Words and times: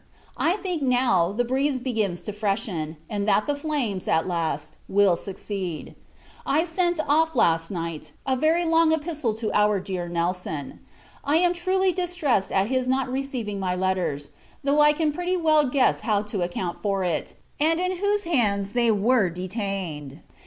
I 0.39 0.53
think, 0.55 0.81
now, 0.81 1.31
the 1.31 1.45
breeze 1.45 1.77
begins 1.77 2.23
to 2.23 2.33
freshen; 2.33 2.97
and 3.07 3.27
that 3.27 3.45
the 3.45 3.55
flames, 3.55 4.07
at 4.07 4.27
last, 4.27 4.77
will 4.89 5.15
succeed. 5.15 5.93
I 6.43 6.65
sent 6.65 6.99
off, 7.07 7.35
last 7.35 7.69
night, 7.69 8.13
a 8.25 8.35
very 8.35 8.65
long 8.65 8.91
epistle 8.91 9.35
to 9.35 9.53
our 9.53 9.79
dear 9.79 10.09
Nelson. 10.09 10.79
I 11.23 11.35
am 11.37 11.53
truly 11.53 11.91
distressed 11.93 12.51
at 12.51 12.65
his 12.65 12.87
not 12.89 13.11
receiving 13.11 13.59
my 13.59 13.75
letters; 13.75 14.31
though 14.63 14.81
I 14.81 14.91
can 14.91 15.11
pretty 15.13 15.37
well 15.37 15.65
guess 15.69 15.99
how 15.99 16.23
to 16.23 16.41
account 16.41 16.81
for 16.81 17.03
it, 17.03 17.35
and 17.59 17.79
in 17.79 17.97
whose 17.97 18.23
hands 18.23 18.71
they 18.73 18.89
were 18.89 19.29
detained. 19.29 20.21